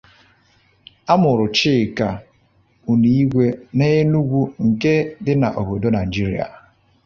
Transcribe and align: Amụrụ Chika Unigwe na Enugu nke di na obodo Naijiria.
Amụrụ 1.13 1.45
Chika 1.57 2.07
Unigwe 2.91 3.45
na 3.77 3.85
Enugu 3.99 4.41
nke 4.65 4.93
di 5.23 5.33
na 5.41 5.47
obodo 5.59 5.87
Naijiria. 5.91 6.47